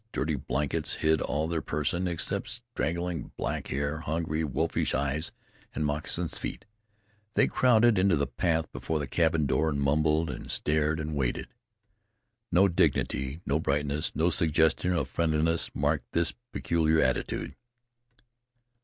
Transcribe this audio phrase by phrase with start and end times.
[0.11, 5.31] Dirty blankets hid all their person, except straggling black hair, hungry, wolfish eyes
[5.75, 6.65] and moccasined feet.
[7.35, 11.49] They crowded into the path before the cabin door and mumbled and stared and waited.
[12.51, 17.55] No dignity, no brightness, no suggestion of friendliness marked this peculiar attitude.